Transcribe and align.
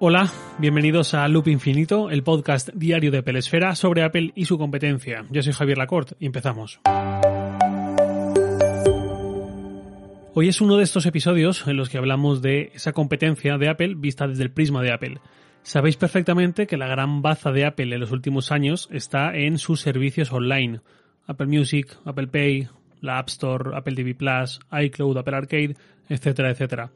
Hola, 0.00 0.30
bienvenidos 0.58 1.12
a 1.14 1.26
Loop 1.26 1.48
Infinito, 1.48 2.08
el 2.08 2.22
podcast 2.22 2.68
diario 2.72 3.10
de 3.10 3.18
Apple 3.18 3.42
sobre 3.42 4.04
Apple 4.04 4.30
y 4.36 4.44
su 4.44 4.56
competencia. 4.56 5.24
Yo 5.28 5.42
soy 5.42 5.52
Javier 5.52 5.76
Lacorte 5.76 6.14
y 6.20 6.26
empezamos. 6.26 6.78
Hoy 10.34 10.48
es 10.48 10.60
uno 10.60 10.76
de 10.76 10.84
estos 10.84 11.04
episodios 11.04 11.66
en 11.66 11.76
los 11.76 11.88
que 11.88 11.98
hablamos 11.98 12.42
de 12.42 12.70
esa 12.74 12.92
competencia 12.92 13.58
de 13.58 13.68
Apple 13.68 13.94
vista 13.96 14.28
desde 14.28 14.44
el 14.44 14.52
prisma 14.52 14.82
de 14.82 14.92
Apple. 14.92 15.18
Sabéis 15.64 15.96
perfectamente 15.96 16.68
que 16.68 16.76
la 16.76 16.86
gran 16.86 17.20
baza 17.20 17.50
de 17.50 17.66
Apple 17.66 17.92
en 17.92 18.00
los 18.00 18.12
últimos 18.12 18.52
años 18.52 18.88
está 18.92 19.34
en 19.34 19.58
sus 19.58 19.80
servicios 19.80 20.30
online. 20.32 20.80
Apple 21.26 21.48
Music, 21.48 21.98
Apple 22.04 22.28
Pay, 22.28 22.68
la 23.00 23.18
App 23.18 23.30
Store, 23.30 23.76
Apple 23.76 23.96
TV 23.96 24.14
Plus, 24.14 24.60
iCloud, 24.70 25.18
Apple 25.18 25.36
Arcade, 25.36 25.76
etcétera, 26.08 26.50
etcétera. 26.52 26.92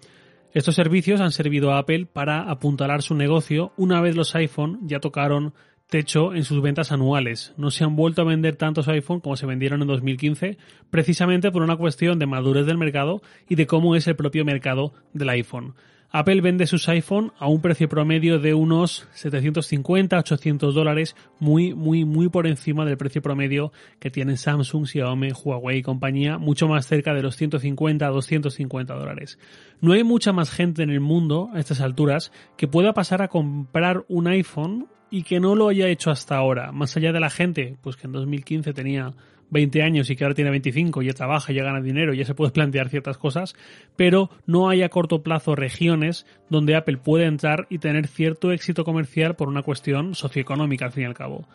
Estos 0.54 0.74
servicios 0.74 1.22
han 1.22 1.32
servido 1.32 1.72
a 1.72 1.78
Apple 1.78 2.04
para 2.04 2.50
apuntalar 2.50 3.00
su 3.00 3.14
negocio 3.14 3.72
una 3.78 4.02
vez 4.02 4.16
los 4.16 4.34
iPhone 4.34 4.80
ya 4.82 5.00
tocaron 5.00 5.54
techo 5.88 6.34
en 6.34 6.44
sus 6.44 6.60
ventas 6.60 6.92
anuales. 6.92 7.54
No 7.56 7.70
se 7.70 7.84
han 7.84 7.96
vuelto 7.96 8.20
a 8.20 8.26
vender 8.26 8.56
tantos 8.56 8.86
iPhone 8.88 9.20
como 9.20 9.36
se 9.36 9.46
vendieron 9.46 9.80
en 9.80 9.88
2015, 9.88 10.58
precisamente 10.90 11.50
por 11.50 11.62
una 11.62 11.76
cuestión 11.76 12.18
de 12.18 12.26
madurez 12.26 12.66
del 12.66 12.76
mercado 12.76 13.22
y 13.48 13.54
de 13.54 13.66
cómo 13.66 13.96
es 13.96 14.06
el 14.06 14.16
propio 14.16 14.44
mercado 14.44 14.92
del 15.14 15.30
iPhone. 15.30 15.74
Apple 16.14 16.42
vende 16.42 16.66
sus 16.66 16.90
iPhone 16.90 17.32
a 17.38 17.48
un 17.48 17.62
precio 17.62 17.88
promedio 17.88 18.38
de 18.38 18.52
unos 18.52 19.08
750, 19.12 20.18
800 20.18 20.74
dólares, 20.74 21.16
muy, 21.40 21.72
muy, 21.72 22.04
muy 22.04 22.28
por 22.28 22.46
encima 22.46 22.84
del 22.84 22.98
precio 22.98 23.22
promedio 23.22 23.72
que 23.98 24.10
tienen 24.10 24.36
Samsung, 24.36 24.86
Xiaomi, 24.86 25.30
Huawei 25.32 25.78
y 25.78 25.82
compañía, 25.82 26.36
mucho 26.36 26.68
más 26.68 26.86
cerca 26.86 27.14
de 27.14 27.22
los 27.22 27.36
150 27.36 28.06
a 28.06 28.10
250 28.10 28.94
dólares. 28.94 29.38
No 29.80 29.94
hay 29.94 30.04
mucha 30.04 30.34
más 30.34 30.50
gente 30.50 30.82
en 30.82 30.90
el 30.90 31.00
mundo 31.00 31.48
a 31.54 31.60
estas 31.60 31.80
alturas 31.80 32.30
que 32.58 32.68
pueda 32.68 32.92
pasar 32.92 33.22
a 33.22 33.28
comprar 33.28 34.04
un 34.08 34.26
iPhone 34.26 34.88
y 35.10 35.22
que 35.22 35.40
no 35.40 35.54
lo 35.54 35.68
haya 35.68 35.88
hecho 35.88 36.10
hasta 36.10 36.36
ahora, 36.36 36.72
más 36.72 36.94
allá 36.94 37.12
de 37.12 37.20
la 37.20 37.30
gente, 37.30 37.78
pues 37.80 37.96
que 37.96 38.06
en 38.06 38.12
2015 38.12 38.74
tenía 38.74 39.14
20 39.52 39.82
años 39.82 40.10
y 40.10 40.16
que 40.16 40.24
ahora 40.24 40.34
tiene 40.34 40.50
25 40.50 41.02
y 41.02 41.06
ya 41.06 41.12
trabaja, 41.12 41.52
ya 41.52 41.62
gana 41.62 41.80
dinero, 41.80 42.14
ya 42.14 42.24
se 42.24 42.34
puede 42.34 42.52
plantear 42.52 42.88
ciertas 42.88 43.18
cosas, 43.18 43.54
pero 43.96 44.30
no 44.46 44.70
hay 44.70 44.82
a 44.82 44.88
corto 44.88 45.22
plazo 45.22 45.54
regiones 45.54 46.26
donde 46.48 46.74
Apple 46.74 46.96
puede 46.96 47.26
entrar 47.26 47.66
y 47.68 47.78
tener 47.78 48.08
cierto 48.08 48.50
éxito 48.50 48.84
comercial 48.84 49.36
por 49.36 49.48
una 49.48 49.62
cuestión 49.62 50.14
socioeconómica 50.14 50.86
al 50.86 50.92
fin 50.92 51.04
y 51.04 51.06
al 51.06 51.14
cabo. 51.14 51.46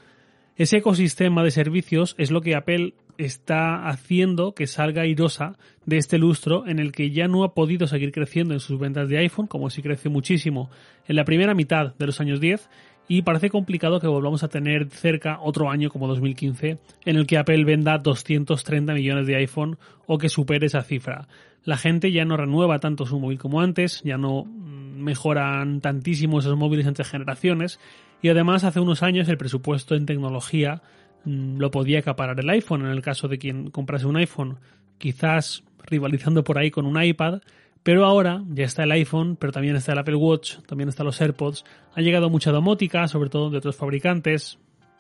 Ese 0.56 0.78
ecosistema 0.78 1.44
de 1.44 1.52
servicios 1.52 2.16
es 2.18 2.32
lo 2.32 2.42
que 2.42 2.56
Apple 2.56 2.94
está 3.18 3.88
haciendo 3.88 4.54
que 4.54 4.68
salga 4.68 5.02
airosa 5.02 5.58
de 5.86 5.98
este 5.98 6.18
lustro 6.20 6.68
en 6.68 6.80
el 6.80 6.92
que 6.92 7.10
ya 7.12 7.28
no 7.28 7.44
ha 7.44 7.54
podido 7.54 7.88
seguir 7.88 8.12
creciendo 8.12 8.54
en 8.54 8.60
sus 8.60 8.80
ventas 8.80 9.10
de 9.10 9.18
iPhone, 9.18 9.48
como 9.48 9.70
si 9.70 9.82
creció 9.82 10.12
muchísimo 10.12 10.70
en 11.08 11.16
la 11.16 11.26
primera 11.26 11.56
mitad 11.56 11.96
de 11.96 12.06
los 12.06 12.20
años 12.22 12.40
10, 12.40 12.70
y 13.08 13.22
parece 13.22 13.50
complicado 13.50 14.00
que 14.00 14.08
volvamos 14.08 14.44
a 14.44 14.50
tener 14.50 14.90
cerca 14.90 15.40
otro 15.42 15.70
año 15.70 15.90
como 15.90 16.08
2015 16.08 16.78
en 17.06 17.16
el 17.16 17.26
que 17.26 17.38
Apple 17.38 17.64
venda 17.64 17.98
230 17.98 18.94
millones 18.94 19.28
de 19.28 19.38
iPhone 19.38 19.78
o 20.06 20.18
que 20.18 20.30
supere 20.30 20.68
esa 20.68 20.84
cifra. 20.84 21.28
La 21.64 21.78
gente 21.78 22.12
ya 22.12 22.26
no 22.26 22.38
renueva 22.38 22.80
tanto 22.80 23.06
su 23.06 23.20
móvil 23.20 23.40
como 23.40 23.62
antes, 23.62 24.02
ya 24.04 24.18
no 24.18 24.46
mejoran 24.46 25.80
tantísimo 25.80 26.40
esos 26.40 26.58
móviles 26.58 26.86
entre 26.86 27.06
generaciones 27.06 27.80
y 28.22 28.30
además 28.30 28.64
hace 28.64 28.80
unos 28.80 29.04
años 29.04 29.30
el 29.30 29.38
presupuesto 29.38 29.96
en 29.96 30.06
tecnología 30.06 30.82
mm, 31.24 31.58
lo 31.58 31.72
podía 31.72 32.00
acaparar 32.00 32.40
el 32.40 32.50
iPhone 32.50 32.82
en 32.82 32.92
el 32.92 33.02
caso 33.02 33.28
de 33.28 33.38
quien 33.38 33.70
comprase 33.70 34.06
un 34.06 34.18
iPhone, 34.18 34.58
quizás 34.98 35.64
rivalizando 35.86 36.44
por 36.44 36.58
ahí 36.58 36.72
con 36.72 36.86
un 36.86 37.02
iPad 37.02 37.42
pero 37.88 38.04
ahora 38.04 38.44
ya 38.50 38.66
está 38.66 38.84
el 38.84 38.92
iPhone, 38.92 39.38
pero 39.38 39.54
también 39.54 39.78
está 39.78 39.94
el 39.94 40.00
Apple 40.00 40.16
Watch, 40.16 40.58
también 40.68 40.90
están 40.90 41.06
los 41.06 41.22
AirPods. 41.22 41.64
Ha 41.96 42.02
llegado 42.02 42.30
mucha 42.30 42.52
domótica, 42.52 43.08
sobre 43.08 43.30
todo 43.30 43.50
de 43.50 43.60
otros 43.60 43.78
fabricantes, 43.78 44.60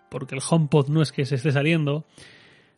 porque 0.09 0.35
el 0.35 0.41
HomePod 0.49 0.87
no 0.87 1.01
es 1.01 1.11
que 1.11 1.25
se 1.25 1.35
esté 1.35 1.51
saliendo. 1.51 2.05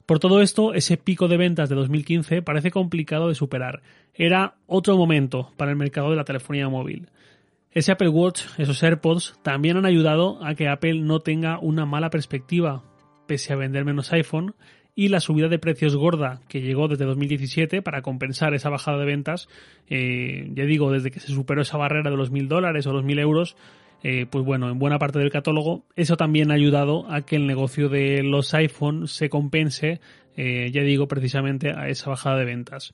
Por 0.07 0.17
todo 0.17 0.41
esto, 0.41 0.73
ese 0.73 0.97
pico 0.97 1.27
de 1.27 1.37
ventas 1.37 1.69
de 1.69 1.75
2015 1.75 2.41
parece 2.41 2.71
complicado 2.71 3.27
de 3.27 3.35
superar. 3.35 3.83
Era 4.15 4.55
otro 4.65 4.97
momento 4.97 5.51
para 5.57 5.69
el 5.69 5.77
mercado 5.77 6.09
de 6.09 6.15
la 6.15 6.25
telefonía 6.25 6.67
móvil. 6.69 7.11
Ese 7.69 7.91
Apple 7.91 8.09
Watch, 8.09 8.45
esos 8.57 8.81
AirPods, 8.81 9.35
también 9.43 9.77
han 9.77 9.85
ayudado 9.85 10.43
a 10.43 10.55
que 10.55 10.69
Apple 10.69 11.01
no 11.01 11.19
tenga 11.19 11.59
una 11.59 11.85
mala 11.85 12.09
perspectiva, 12.09 12.81
pese 13.27 13.53
a 13.53 13.57
vender 13.57 13.85
menos 13.85 14.11
iPhone, 14.11 14.55
y 14.99 15.07
la 15.07 15.21
subida 15.21 15.47
de 15.47 15.59
precios 15.59 15.95
gorda 15.95 16.41
que 16.49 16.59
llegó 16.59 16.89
desde 16.89 17.05
2017 17.05 17.81
para 17.81 18.01
compensar 18.01 18.53
esa 18.53 18.69
bajada 18.69 18.97
de 18.97 19.05
ventas, 19.05 19.47
eh, 19.89 20.49
ya 20.53 20.65
digo, 20.65 20.91
desde 20.91 21.09
que 21.09 21.21
se 21.21 21.27
superó 21.31 21.61
esa 21.61 21.77
barrera 21.77 22.11
de 22.11 22.17
los 22.17 22.31
mil 22.31 22.49
dólares 22.49 22.85
o 22.85 22.91
los 22.91 23.05
mil 23.05 23.17
euros, 23.17 23.55
eh, 24.03 24.25
pues 24.29 24.43
bueno, 24.43 24.69
en 24.69 24.77
buena 24.77 24.99
parte 24.99 25.17
del 25.17 25.31
catálogo, 25.31 25.85
eso 25.95 26.17
también 26.17 26.51
ha 26.51 26.55
ayudado 26.55 27.09
a 27.09 27.21
que 27.21 27.37
el 27.37 27.47
negocio 27.47 27.87
de 27.87 28.23
los 28.23 28.53
iPhone 28.53 29.07
se 29.07 29.29
compense, 29.29 30.01
eh, 30.35 30.69
ya 30.73 30.81
digo, 30.81 31.07
precisamente 31.07 31.71
a 31.71 31.87
esa 31.87 32.09
bajada 32.09 32.35
de 32.35 32.43
ventas. 32.43 32.93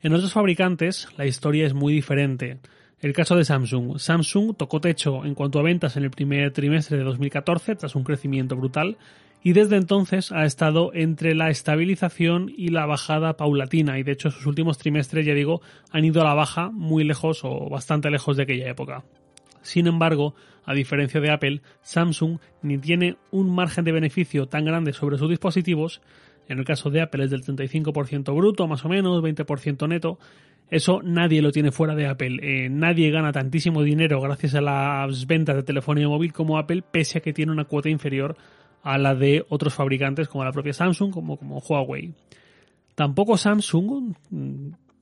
En 0.00 0.14
otros 0.14 0.32
fabricantes, 0.32 1.06
la 1.18 1.26
historia 1.26 1.66
es 1.66 1.74
muy 1.74 1.92
diferente. 1.92 2.60
El 2.98 3.12
caso 3.12 3.36
de 3.36 3.44
Samsung. 3.44 3.98
Samsung 3.98 4.56
tocó 4.56 4.80
techo 4.80 5.26
en 5.26 5.34
cuanto 5.34 5.58
a 5.58 5.62
ventas 5.62 5.98
en 5.98 6.04
el 6.04 6.10
primer 6.10 6.50
trimestre 6.52 6.96
de 6.96 7.04
2014 7.04 7.76
tras 7.76 7.94
un 7.94 8.04
crecimiento 8.04 8.56
brutal 8.56 8.96
y 9.42 9.52
desde 9.52 9.76
entonces 9.76 10.30
ha 10.32 10.44
estado 10.44 10.92
entre 10.94 11.34
la 11.34 11.50
estabilización 11.50 12.52
y 12.56 12.68
la 12.68 12.86
bajada 12.86 13.36
paulatina 13.36 13.98
y 13.98 14.02
de 14.02 14.12
hecho 14.12 14.30
sus 14.30 14.46
últimos 14.46 14.78
trimestres, 14.78 15.26
ya 15.26 15.34
digo, 15.34 15.60
han 15.90 16.04
ido 16.04 16.22
a 16.22 16.24
la 16.24 16.34
baja 16.34 16.70
muy 16.70 17.04
lejos 17.04 17.40
o 17.44 17.68
bastante 17.68 18.10
lejos 18.10 18.36
de 18.36 18.44
aquella 18.44 18.68
época. 18.68 19.04
Sin 19.62 19.86
embargo, 19.86 20.34
a 20.64 20.74
diferencia 20.74 21.20
de 21.20 21.30
Apple, 21.30 21.62
Samsung 21.82 22.38
ni 22.62 22.78
tiene 22.78 23.16
un 23.30 23.52
margen 23.52 23.84
de 23.84 23.92
beneficio 23.92 24.46
tan 24.46 24.64
grande 24.64 24.92
sobre 24.92 25.18
sus 25.18 25.28
dispositivos, 25.28 26.00
en 26.48 26.58
el 26.58 26.64
caso 26.64 26.90
de 26.90 27.00
Apple 27.00 27.24
es 27.24 27.30
del 27.30 27.44
35% 27.44 28.34
bruto, 28.34 28.66
más 28.66 28.84
o 28.84 28.88
menos, 28.88 29.22
20% 29.22 29.88
neto, 29.88 30.18
eso 30.70 31.00
nadie 31.02 31.42
lo 31.42 31.52
tiene 31.52 31.70
fuera 31.70 31.94
de 31.94 32.06
Apple. 32.06 32.38
Eh, 32.42 32.68
nadie 32.70 33.10
gana 33.10 33.30
tantísimo 33.30 33.82
dinero 33.82 34.20
gracias 34.20 34.54
a 34.54 34.60
las 34.60 35.26
ventas 35.26 35.54
de 35.54 35.62
telefonía 35.62 36.08
móvil 36.08 36.32
como 36.32 36.58
Apple, 36.58 36.82
pese 36.90 37.18
a 37.18 37.20
que 37.20 37.32
tiene 37.32 37.52
una 37.52 37.66
cuota 37.66 37.90
inferior 37.90 38.36
a 38.82 38.98
la 38.98 39.14
de 39.14 39.44
otros 39.48 39.74
fabricantes 39.74 40.28
como 40.28 40.44
la 40.44 40.52
propia 40.52 40.72
Samsung, 40.72 41.12
como, 41.12 41.36
como 41.36 41.58
Huawei. 41.58 42.12
Tampoco 42.94 43.36
Samsung, 43.36 44.14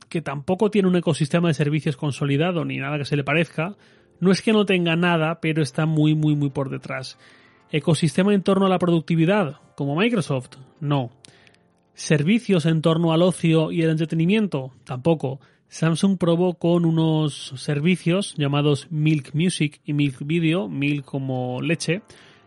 que 0.09 0.23
tampoco 0.23 0.71
tiene 0.71 0.89
un 0.89 0.97
ecosistema 0.97 1.49
de 1.49 1.55
servicios 1.55 1.97
consolidado 1.97 2.65
ni 2.65 2.77
nada 2.77 2.99
que 2.99 3.05
se 3.05 3.17
le 3.17 3.25
parezca, 3.25 3.77
no 4.21 4.31
es 4.31 4.43
que 4.43 4.53
no 4.53 4.67
tenga 4.67 4.97
nada, 4.97 5.41
pero 5.41 5.63
está 5.63 5.87
muy, 5.87 6.15
muy, 6.15 6.37
muy 6.37 6.51
por 6.51 6.69
detrás. 6.69 7.19
¿Ecosistema 7.73 8.35
en 8.35 8.43
torno 8.43 8.67
a 8.67 8.69
la 8.69 8.79
productividad? 8.79 9.61
Como 9.77 9.97
Microsoft? 9.97 10.57
No. 10.81 11.11
¿Servicios 11.95 12.67
en 12.67 12.83
torno 12.83 13.13
al 13.13 13.23
ocio 13.23 13.73
y 13.73 13.83
el 13.83 13.91
entretenimiento? 13.91 14.73
Tampoco. 14.85 15.41
Samsung 15.69 16.19
probó 16.19 16.55
con 16.55 16.85
unos 16.85 17.55
servicios 17.57 18.35
llamados 18.37 18.89
Milk 18.91 19.31
Music 19.35 19.81
y 19.85 19.93
Milk 19.93 20.17
Video, 20.21 20.69
Milk 20.69 21.05
como 21.05 21.63
leche, 21.63 22.03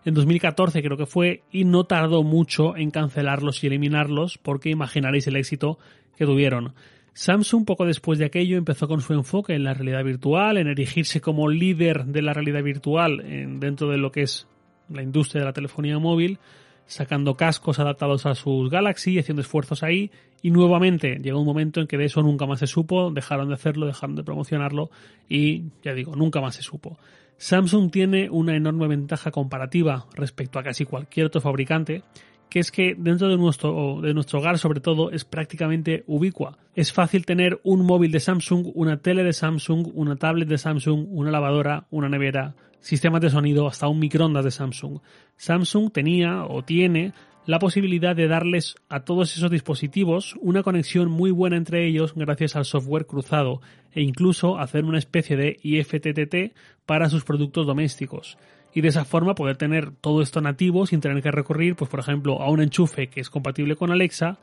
en 0.05 0.13
2014 0.13 0.81
creo 0.81 0.97
que 0.97 1.05
fue, 1.05 1.43
y 1.51 1.65
no 1.65 1.85
tardó 1.85 2.23
mucho 2.23 2.75
en 2.75 2.91
cancelarlos 2.91 3.63
y 3.63 3.67
eliminarlos 3.67 4.37
porque 4.37 4.69
imaginaréis 4.69 5.27
el 5.27 5.35
éxito 5.35 5.77
que 6.17 6.25
tuvieron. 6.25 6.73
Samsung 7.13 7.63
poco 7.65 7.85
después 7.85 8.17
de 8.17 8.25
aquello 8.25 8.57
empezó 8.57 8.87
con 8.87 9.01
su 9.01 9.13
enfoque 9.13 9.53
en 9.53 9.63
la 9.63 9.73
realidad 9.73 10.03
virtual, 10.03 10.57
en 10.57 10.67
erigirse 10.67 11.21
como 11.21 11.47
líder 11.47 12.05
de 12.05 12.23
la 12.23 12.33
realidad 12.33 12.63
virtual 12.63 13.23
dentro 13.59 13.87
de 13.89 13.97
lo 13.97 14.11
que 14.11 14.23
es 14.23 14.47
la 14.89 15.03
industria 15.03 15.41
de 15.41 15.45
la 15.45 15.53
telefonía 15.53 15.99
móvil, 15.99 16.39
sacando 16.85 17.35
cascos 17.35 17.79
adaptados 17.79 18.25
a 18.25 18.35
sus 18.35 18.69
Galaxy 18.69 19.19
haciendo 19.19 19.41
esfuerzos 19.41 19.83
ahí. 19.83 20.11
Y 20.41 20.49
nuevamente 20.49 21.19
llegó 21.21 21.39
un 21.39 21.45
momento 21.45 21.79
en 21.79 21.87
que 21.87 21.97
de 21.97 22.05
eso 22.05 22.21
nunca 22.21 22.45
más 22.45 22.59
se 22.59 22.67
supo, 22.67 23.11
dejaron 23.11 23.47
de 23.47 23.53
hacerlo, 23.53 23.85
dejaron 23.85 24.15
de 24.15 24.23
promocionarlo 24.23 24.89
y 25.29 25.65
ya 25.83 25.93
digo, 25.93 26.15
nunca 26.15 26.41
más 26.41 26.55
se 26.55 26.63
supo. 26.63 26.97
Samsung 27.43 27.91
tiene 27.91 28.29
una 28.29 28.55
enorme 28.55 28.87
ventaja 28.87 29.29
comparativa 29.29 30.05
respecto 30.15 30.59
a 30.59 30.63
casi 30.63 30.85
cualquier 30.85 31.25
otro 31.25 31.41
fabricante, 31.41 32.01
que 32.49 32.59
es 32.59 32.71
que 32.71 32.95
dentro 32.97 33.27
de 33.27 33.35
nuestro, 33.35 33.99
de 34.01 34.13
nuestro 34.13 34.39
hogar 34.39 34.57
sobre 34.57 34.79
todo 34.79 35.11
es 35.11 35.25
prácticamente 35.25 36.05
ubicua. 36.07 36.57
Es 36.73 36.93
fácil 36.93 37.25
tener 37.25 37.59
un 37.65 37.85
móvil 37.85 38.13
de 38.13 38.21
Samsung, 38.21 38.71
una 38.75 39.01
tele 39.01 39.25
de 39.25 39.33
Samsung, 39.33 39.91
una 39.93 40.15
tablet 40.15 40.47
de 40.47 40.57
Samsung, 40.57 41.05
una 41.09 41.31
lavadora, 41.31 41.85
una 41.91 42.07
nevera, 42.07 42.55
sistemas 42.79 43.19
de 43.19 43.29
sonido, 43.29 43.67
hasta 43.67 43.89
un 43.89 43.99
microondas 43.99 44.45
de 44.45 44.51
Samsung. 44.51 44.99
Samsung 45.35 45.91
tenía 45.91 46.45
o 46.45 46.63
tiene 46.63 47.11
la 47.45 47.59
posibilidad 47.59 48.15
de 48.15 48.29
darles 48.29 48.75
a 48.87 49.01
todos 49.01 49.35
esos 49.35 49.51
dispositivos 49.51 50.35
una 50.39 50.63
conexión 50.63 51.11
muy 51.11 51.29
buena 51.31 51.57
entre 51.57 51.85
ellos 51.85 52.13
gracias 52.15 52.55
al 52.55 52.63
software 52.63 53.05
cruzado 53.05 53.59
e 53.91 54.01
incluso 54.01 54.57
hacer 54.57 54.85
una 54.85 54.97
especie 54.97 55.35
de 55.35 55.57
IFTTT 55.61 56.55
para 56.85 57.09
sus 57.09 57.23
productos 57.23 57.65
domésticos 57.65 58.37
y 58.73 58.81
de 58.81 58.89
esa 58.89 59.05
forma 59.05 59.35
poder 59.35 59.57
tener 59.57 59.91
todo 59.91 60.21
esto 60.21 60.41
nativo 60.41 60.85
sin 60.85 60.99
tener 60.99 61.21
que 61.21 61.31
recurrir, 61.31 61.75
pues 61.75 61.89
por 61.89 61.99
ejemplo, 61.99 62.41
a 62.41 62.49
un 62.49 62.61
enchufe 62.61 63.07
que 63.07 63.21
es 63.21 63.29
compatible 63.29 63.75
con 63.75 63.91
Alexa, 63.91 64.39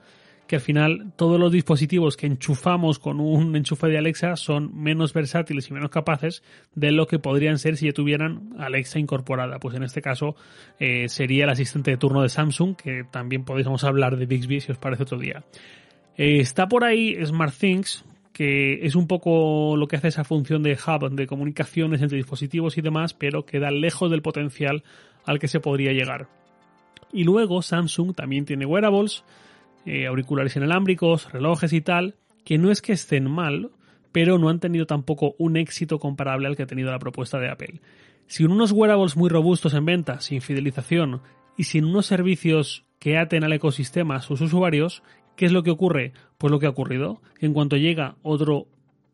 que 0.46 0.56
al 0.56 0.62
final 0.62 1.12
todos 1.16 1.38
los 1.38 1.52
dispositivos 1.52 2.16
que 2.16 2.26
enchufamos 2.26 2.98
con 2.98 3.20
un 3.20 3.54
enchufe 3.54 3.86
de 3.86 3.98
Alexa 3.98 4.34
son 4.34 4.76
menos 4.76 5.12
versátiles 5.12 5.70
y 5.70 5.72
menos 5.72 5.90
capaces 5.90 6.42
de 6.74 6.90
lo 6.90 7.06
que 7.06 7.20
podrían 7.20 7.58
ser 7.58 7.76
si 7.76 7.86
ya 7.86 7.92
tuvieran 7.92 8.54
Alexa 8.58 8.98
incorporada. 8.98 9.60
Pues 9.60 9.76
en 9.76 9.84
este 9.84 10.02
caso 10.02 10.34
eh, 10.80 11.08
sería 11.08 11.44
el 11.44 11.50
asistente 11.50 11.92
de 11.92 11.96
turno 11.98 12.22
de 12.22 12.28
Samsung, 12.28 12.74
que 12.74 13.04
también 13.10 13.44
podríamos 13.44 13.84
hablar 13.84 14.16
de 14.16 14.26
Bixby 14.26 14.60
si 14.60 14.72
os 14.72 14.78
parece 14.78 15.04
otro 15.04 15.18
día. 15.18 15.44
Eh, 16.16 16.40
está 16.40 16.68
por 16.68 16.82
ahí 16.82 17.16
SmartThings, 17.24 18.04
que 18.40 18.86
es 18.86 18.94
un 18.94 19.06
poco 19.06 19.76
lo 19.76 19.86
que 19.86 19.96
hace 19.96 20.08
esa 20.08 20.24
función 20.24 20.62
de 20.62 20.72
hub 20.72 21.10
de 21.10 21.26
comunicaciones 21.26 22.00
entre 22.00 22.16
dispositivos 22.16 22.78
y 22.78 22.80
demás, 22.80 23.12
pero 23.12 23.44
queda 23.44 23.70
lejos 23.70 24.10
del 24.10 24.22
potencial 24.22 24.82
al 25.26 25.38
que 25.38 25.46
se 25.46 25.60
podría 25.60 25.92
llegar. 25.92 26.26
Y 27.12 27.24
luego 27.24 27.60
Samsung 27.60 28.14
también 28.14 28.46
tiene 28.46 28.64
wearables, 28.64 29.24
eh, 29.84 30.06
auriculares 30.06 30.56
inalámbricos, 30.56 31.30
relojes 31.30 31.74
y 31.74 31.82
tal, 31.82 32.14
que 32.42 32.56
no 32.56 32.70
es 32.70 32.80
que 32.80 32.94
estén 32.94 33.30
mal, 33.30 33.72
pero 34.10 34.38
no 34.38 34.48
han 34.48 34.58
tenido 34.58 34.86
tampoco 34.86 35.34
un 35.36 35.58
éxito 35.58 35.98
comparable 35.98 36.48
al 36.48 36.56
que 36.56 36.62
ha 36.62 36.66
tenido 36.66 36.90
la 36.90 36.98
propuesta 36.98 37.38
de 37.38 37.50
Apple. 37.50 37.82
Sin 38.26 38.50
unos 38.50 38.72
wearables 38.72 39.18
muy 39.18 39.28
robustos 39.28 39.74
en 39.74 39.84
venta, 39.84 40.18
sin 40.20 40.40
fidelización 40.40 41.20
y 41.58 41.64
sin 41.64 41.84
unos 41.84 42.06
servicios 42.06 42.86
que 43.00 43.18
aten 43.18 43.44
al 43.44 43.52
ecosistema 43.52 44.16
a 44.16 44.22
sus 44.22 44.40
usuarios, 44.40 45.02
¿qué 45.40 45.46
es 45.46 45.52
lo 45.52 45.62
que 45.62 45.70
ocurre? 45.70 46.12
Pues 46.36 46.50
lo 46.50 46.58
que 46.58 46.66
ha 46.66 46.68
ocurrido. 46.68 47.22
En 47.38 47.54
cuanto 47.54 47.78
llega 47.78 48.16
otro 48.22 48.66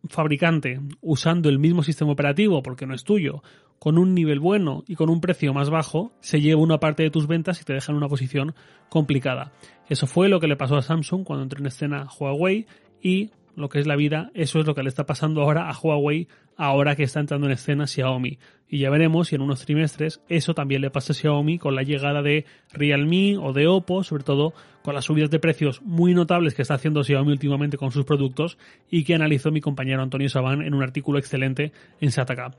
fabricante 0.08 0.80
usando 1.00 1.48
el 1.48 1.60
mismo 1.60 1.84
sistema 1.84 2.10
operativo 2.10 2.64
porque 2.64 2.84
no 2.84 2.96
es 2.96 3.04
tuyo, 3.04 3.44
con 3.78 3.96
un 3.96 4.12
nivel 4.12 4.40
bueno 4.40 4.82
y 4.88 4.96
con 4.96 5.08
un 5.08 5.20
precio 5.20 5.54
más 5.54 5.70
bajo, 5.70 6.10
se 6.18 6.40
lleva 6.40 6.60
una 6.60 6.80
parte 6.80 7.04
de 7.04 7.10
tus 7.10 7.28
ventas 7.28 7.62
y 7.62 7.64
te 7.64 7.74
deja 7.74 7.92
en 7.92 7.98
una 7.98 8.08
posición 8.08 8.56
complicada. 8.88 9.52
Eso 9.88 10.08
fue 10.08 10.28
lo 10.28 10.40
que 10.40 10.48
le 10.48 10.56
pasó 10.56 10.74
a 10.74 10.82
Samsung 10.82 11.22
cuando 11.22 11.44
entró 11.44 11.60
en 11.60 11.66
escena 11.66 12.08
Huawei 12.18 12.66
y 13.00 13.30
lo 13.56 13.68
que 13.68 13.80
es 13.80 13.86
la 13.86 13.96
vida, 13.96 14.30
eso 14.34 14.60
es 14.60 14.66
lo 14.66 14.74
que 14.74 14.82
le 14.82 14.88
está 14.88 15.06
pasando 15.06 15.42
ahora 15.42 15.68
a 15.68 15.76
Huawei 15.76 16.28
ahora 16.56 16.96
que 16.96 17.02
está 17.02 17.20
entrando 17.20 17.46
en 17.46 17.52
escena 17.52 17.86
Xiaomi. 17.86 18.38
Y 18.68 18.78
ya 18.78 18.90
veremos 18.90 19.28
si 19.28 19.34
en 19.34 19.42
unos 19.42 19.64
trimestres 19.64 20.20
eso 20.28 20.54
también 20.54 20.82
le 20.82 20.90
pasa 20.90 21.12
a 21.12 21.16
Xiaomi 21.16 21.58
con 21.58 21.74
la 21.74 21.82
llegada 21.82 22.22
de 22.22 22.44
Realme 22.72 23.36
o 23.38 23.52
de 23.52 23.66
Oppo, 23.66 24.04
sobre 24.04 24.24
todo 24.24 24.52
con 24.82 24.94
las 24.94 25.06
subidas 25.06 25.30
de 25.30 25.38
precios 25.38 25.82
muy 25.82 26.14
notables 26.14 26.54
que 26.54 26.62
está 26.62 26.74
haciendo 26.74 27.02
Xiaomi 27.02 27.32
últimamente 27.32 27.76
con 27.78 27.90
sus 27.90 28.04
productos 28.04 28.58
y 28.90 29.04
que 29.04 29.14
analizó 29.14 29.50
mi 29.50 29.60
compañero 29.60 30.02
Antonio 30.02 30.28
Sabán 30.28 30.62
en 30.62 30.74
un 30.74 30.82
artículo 30.82 31.18
excelente 31.18 31.72
en 32.00 32.12
Sataka. 32.12 32.52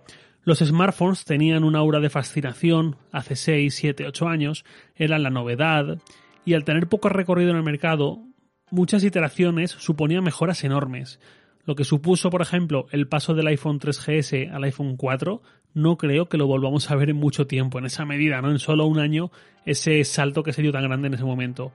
Los 0.44 0.60
smartphones 0.60 1.26
tenían 1.26 1.64
una 1.64 1.80
aura 1.80 2.00
de 2.00 2.10
fascinación 2.10 2.96
hace 3.12 3.36
6, 3.36 3.76
7, 3.76 4.06
8 4.08 4.28
años, 4.28 4.66
eran 4.96 5.24
la 5.24 5.30
novedad, 5.30 6.00
y 6.46 6.54
al 6.54 6.64
tener 6.64 6.88
poco 6.88 7.10
recorrido 7.10 7.52
en 7.52 7.58
el 7.58 7.64
mercado, 7.64 8.22
muchas 8.70 9.04
iteraciones 9.04 9.72
suponían 9.72 10.24
mejoras 10.24 10.64
enormes. 10.64 11.20
Lo 11.66 11.76
que 11.76 11.84
supuso, 11.84 12.30
por 12.30 12.42
ejemplo, 12.42 12.88
el 12.92 13.08
paso 13.08 13.34
del 13.34 13.48
iPhone 13.48 13.80
3GS 13.80 14.54
al 14.54 14.64
iPhone 14.64 14.96
4, 14.96 15.42
no 15.74 15.98
creo 15.98 16.30
que 16.30 16.38
lo 16.38 16.48
volvamos 16.48 16.90
a 16.90 16.96
ver 16.96 17.10
en 17.10 17.18
mucho 17.18 17.46
tiempo, 17.46 17.78
en 17.78 17.86
esa 17.86 18.06
medida, 18.06 18.42
¿no? 18.42 18.52
En 18.52 18.60
solo 18.60 18.86
un 18.86 19.00
año, 19.00 19.32
ese 19.66 20.02
salto 20.06 20.44
que 20.44 20.54
se 20.54 20.62
dio 20.62 20.72
tan 20.72 20.84
grande 20.84 21.08
en 21.08 21.16
ese 21.16 21.26
momento. 21.26 21.74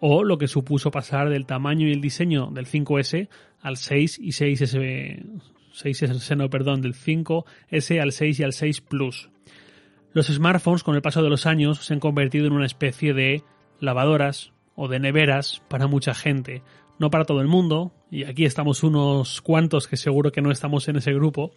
O 0.00 0.24
lo 0.24 0.38
que 0.38 0.48
supuso 0.48 0.90
pasar 0.90 1.28
del 1.28 1.44
tamaño 1.44 1.86
y 1.86 1.92
el 1.92 2.00
diseño 2.00 2.46
del 2.52 2.66
5S 2.66 3.28
al 3.60 3.76
6 3.76 4.18
y 4.18 4.28
6S, 4.28 5.22
6S 5.74 6.36
no, 6.36 6.48
perdón, 6.48 6.80
del 6.80 6.94
5S 6.94 8.00
al 8.00 8.12
6 8.12 8.40
y 8.40 8.42
al 8.44 8.54
6 8.54 8.80
Plus. 8.80 9.28
Los 10.14 10.28
smartphones, 10.28 10.82
con 10.82 10.94
el 10.94 11.02
paso 11.02 11.22
de 11.22 11.28
los 11.28 11.44
años, 11.44 11.84
se 11.84 11.92
han 11.92 12.00
convertido 12.00 12.46
en 12.46 12.54
una 12.54 12.66
especie 12.66 13.12
de 13.12 13.42
lavadoras 13.78 14.53
o 14.74 14.88
de 14.88 14.98
neveras 14.98 15.62
para 15.68 15.86
mucha 15.86 16.14
gente. 16.14 16.62
No 16.98 17.10
para 17.10 17.24
todo 17.24 17.40
el 17.40 17.48
mundo, 17.48 17.92
y 18.10 18.24
aquí 18.24 18.44
estamos 18.44 18.84
unos 18.84 19.40
cuantos 19.40 19.88
que 19.88 19.96
seguro 19.96 20.30
que 20.30 20.42
no 20.42 20.52
estamos 20.52 20.88
en 20.88 20.96
ese 20.96 21.12
grupo, 21.12 21.50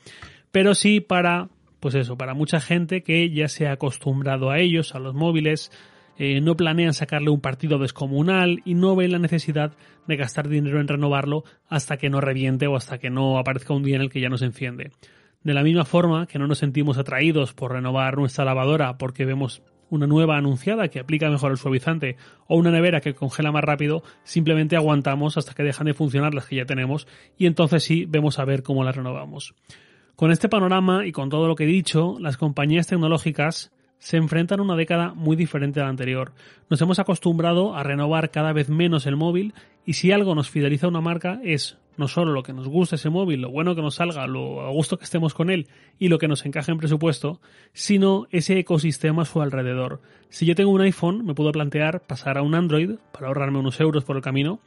pero 0.52 0.74
sí 0.74 1.00
para, 1.00 1.50
pues 1.80 1.94
eso, 1.94 2.18
para 2.18 2.34
mucha 2.34 2.60
gente 2.60 3.04
que 3.04 3.30
ya 3.30 3.48
se 3.48 3.68
ha 3.68 3.74
acostumbrado 3.74 4.50
a 4.50 4.60
ellos, 4.60 4.96
a 4.96 5.00
los 5.00 5.14
móviles, 5.14 5.72
eh, 6.18 6.42
no 6.42 6.58
planean 6.58 6.94
sacarle 6.94 7.30
un 7.30 7.42
partido 7.42 7.78
descomunal 7.78 8.62
y 8.66 8.74
no 8.74 8.96
ven 8.96 9.12
la 9.12 9.20
necesidad 9.20 9.74
de 10.08 10.16
gastar 10.16 10.48
dinero 10.48 10.82
en 10.82 10.88
renovarlo 10.88 11.44
hasta 11.70 11.98
que 11.98 12.10
no 12.10 12.22
reviente 12.22 12.66
o 12.66 12.76
hasta 12.76 12.98
que 12.98 13.12
no 13.12 13.38
aparezca 13.38 13.76
un 13.76 13.84
día 13.84 13.98
en 13.98 14.02
el 14.02 14.10
que 14.10 14.22
ya 14.22 14.30
no 14.30 14.38
se 14.38 14.46
enciende. 14.46 14.92
De 15.44 15.54
la 15.54 15.62
misma 15.62 15.86
forma 15.86 16.26
que 16.26 16.40
no 16.40 16.48
nos 16.48 16.58
sentimos 16.58 16.98
atraídos 16.98 17.54
por 17.54 17.74
renovar 17.74 18.18
nuestra 18.18 18.46
lavadora 18.46 18.98
porque 18.98 19.26
vemos 19.26 19.62
una 19.90 20.08
nueva 20.08 20.38
anunciada 20.38 20.88
que 20.88 21.00
aplica 21.00 21.30
mejor 21.30 21.52
el 21.52 21.58
suavizante 21.58 22.18
o 22.48 22.58
una 22.58 22.72
nevera 22.72 23.02
que 23.02 23.14
congela 23.14 23.52
más 23.52 23.64
rápido, 23.64 24.04
simplemente 24.24 24.76
aguantamos 24.76 25.38
hasta 25.38 25.54
que 25.54 25.64
dejan 25.64 25.88
de 25.88 25.94
funcionar 25.94 26.34
las 26.34 26.46
que 26.46 26.58
ya 26.58 26.66
tenemos 26.66 27.08
y 27.38 27.46
entonces 27.46 27.84
sí 27.84 28.06
vemos 28.06 28.40
a 28.40 28.46
ver 28.46 28.64
cómo 28.64 28.84
las 28.84 28.96
renovamos. 28.96 29.54
Con 30.16 30.32
este 30.32 30.50
panorama 30.50 31.06
y 31.06 31.12
con 31.12 31.30
todo 31.30 31.48
lo 31.48 31.56
que 31.56 31.66
he 31.66 31.68
dicho, 31.68 32.18
las 32.20 32.38
compañías 32.38 32.88
tecnológicas 32.88 33.72
se 34.00 34.18
enfrentan 34.18 34.60
a 34.60 34.64
una 34.64 34.76
década 34.76 35.14
muy 35.14 35.36
diferente 35.36 35.80
a 35.80 35.84
la 35.84 35.90
anterior. 35.90 36.34
Nos 36.70 36.82
hemos 36.82 37.00
acostumbrado 37.00 37.76
a 37.76 37.84
renovar 37.84 38.32
cada 38.32 38.54
vez 38.54 38.70
menos 38.70 39.06
el 39.06 39.16
móvil 39.16 39.54
y 39.86 39.94
si 39.94 40.12
algo 40.12 40.36
nos 40.36 40.50
fideliza 40.50 40.86
a 40.86 40.90
una 40.90 41.02
marca 41.02 41.40
es 41.44 41.78
no 41.98 42.08
solo 42.08 42.32
lo 42.32 42.44
que 42.44 42.54
nos 42.54 42.68
gusta 42.68 42.96
ese 42.96 43.10
móvil, 43.10 43.42
lo 43.42 43.50
bueno 43.50 43.76
que 43.76 43.82
nos 43.82 43.96
salga, 43.96 44.28
lo 44.28 44.62
a 44.62 44.70
gusto 44.70 44.98
que 44.98 45.04
estemos 45.04 45.34
con 45.34 45.50
él 45.50 45.68
y 45.98 46.10
lo 46.10 46.20
que 46.20 46.28
nos 46.28 46.46
encaje 46.46 46.72
en 46.72 46.78
presupuesto, 46.78 47.42
sino 47.74 48.28
ese 48.30 48.60
ecosistema 48.60 49.24
a 49.24 49.26
su 49.26 49.42
alrededor. 49.42 50.02
Si 50.30 50.46
yo 50.46 50.56
tengo 50.56 50.72
un 50.72 50.82
iPhone, 50.82 51.26
me 51.26 51.34
puedo 51.34 51.52
plantear 51.52 52.06
pasar 52.06 52.38
a 52.38 52.44
un 52.44 52.54
Android 52.54 52.92
para 53.12 53.28
ahorrarme 53.28 53.60
unos 53.60 53.80
euros 53.80 54.04
por 54.04 54.16
el 54.16 54.22
camino, 54.22 54.60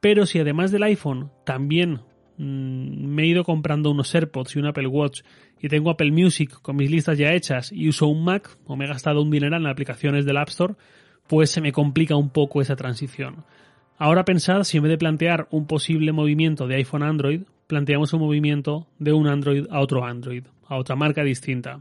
pero 0.00 0.26
si 0.26 0.40
además 0.40 0.72
del 0.72 0.82
iPhone 0.82 1.30
también 1.44 2.00
me 2.42 3.22
he 3.22 3.26
ido 3.26 3.44
comprando 3.44 3.90
unos 3.90 4.14
AirPods 4.14 4.56
y 4.56 4.58
un 4.58 4.66
Apple 4.66 4.88
Watch 4.88 5.22
y 5.60 5.68
tengo 5.68 5.90
Apple 5.90 6.10
Music 6.10 6.60
con 6.60 6.76
mis 6.76 6.90
listas 6.90 7.16
ya 7.16 7.32
hechas 7.32 7.70
y 7.72 7.88
uso 7.88 8.08
un 8.08 8.24
Mac 8.24 8.56
o 8.66 8.76
me 8.76 8.84
he 8.84 8.88
gastado 8.88 9.22
un 9.22 9.30
dinero 9.30 9.56
en 9.56 9.66
aplicaciones 9.66 10.24
del 10.24 10.36
App 10.36 10.48
Store, 10.48 10.74
pues 11.28 11.50
se 11.50 11.60
me 11.60 11.72
complica 11.72 12.16
un 12.16 12.30
poco 12.30 12.60
esa 12.60 12.74
transición. 12.76 13.44
Ahora 13.96 14.24
pensad 14.24 14.64
si 14.64 14.78
en 14.78 14.82
vez 14.82 14.90
de 14.90 14.98
plantear 14.98 15.46
un 15.50 15.66
posible 15.66 16.12
movimiento 16.12 16.66
de 16.66 16.76
iPhone 16.76 17.04
a 17.04 17.08
Android, 17.08 17.42
planteamos 17.68 18.12
un 18.12 18.20
movimiento 18.20 18.88
de 18.98 19.12
un 19.12 19.28
Android 19.28 19.66
a 19.70 19.80
otro 19.80 20.04
Android, 20.04 20.44
a 20.66 20.76
otra 20.76 20.96
marca 20.96 21.22
distinta. 21.22 21.80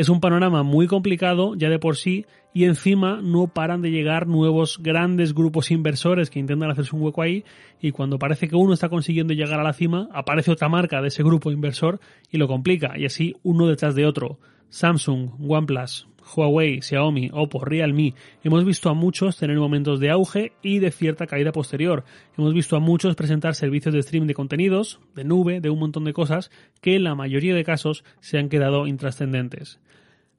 Es 0.00 0.08
un 0.08 0.20
panorama 0.20 0.62
muy 0.62 0.86
complicado 0.86 1.54
ya 1.56 1.68
de 1.68 1.78
por 1.78 1.94
sí 1.94 2.24
y 2.54 2.64
encima 2.64 3.20
no 3.22 3.48
paran 3.48 3.82
de 3.82 3.90
llegar 3.90 4.26
nuevos 4.26 4.78
grandes 4.82 5.34
grupos 5.34 5.70
inversores 5.70 6.30
que 6.30 6.38
intentan 6.38 6.70
hacerse 6.70 6.96
un 6.96 7.02
hueco 7.02 7.20
ahí 7.20 7.44
y 7.82 7.90
cuando 7.90 8.18
parece 8.18 8.48
que 8.48 8.56
uno 8.56 8.72
está 8.72 8.88
consiguiendo 8.88 9.34
llegar 9.34 9.60
a 9.60 9.62
la 9.62 9.74
cima, 9.74 10.08
aparece 10.14 10.52
otra 10.52 10.70
marca 10.70 11.02
de 11.02 11.08
ese 11.08 11.22
grupo 11.22 11.50
inversor 11.50 12.00
y 12.30 12.38
lo 12.38 12.48
complica 12.48 12.94
y 12.96 13.04
así 13.04 13.36
uno 13.42 13.66
detrás 13.66 13.94
de 13.94 14.06
otro. 14.06 14.38
Samsung, 14.70 15.32
OnePlus, 15.46 16.06
Huawei, 16.34 16.80
Xiaomi, 16.80 17.28
Oppo, 17.34 17.62
Realme, 17.62 18.14
hemos 18.42 18.64
visto 18.64 18.88
a 18.88 18.94
muchos 18.94 19.36
tener 19.36 19.58
momentos 19.58 20.00
de 20.00 20.10
auge 20.10 20.52
y 20.62 20.78
de 20.78 20.92
cierta 20.92 21.26
caída 21.26 21.52
posterior. 21.52 22.04
Hemos 22.38 22.54
visto 22.54 22.74
a 22.74 22.80
muchos 22.80 23.16
presentar 23.16 23.54
servicios 23.54 23.94
de 23.94 24.02
stream 24.02 24.26
de 24.26 24.32
contenidos, 24.32 24.98
de 25.14 25.24
nube, 25.24 25.60
de 25.60 25.68
un 25.68 25.78
montón 25.78 26.04
de 26.04 26.14
cosas 26.14 26.50
que 26.80 26.96
en 26.96 27.04
la 27.04 27.14
mayoría 27.14 27.54
de 27.54 27.64
casos 27.64 28.02
se 28.20 28.38
han 28.38 28.48
quedado 28.48 28.86
intrascendentes. 28.86 29.78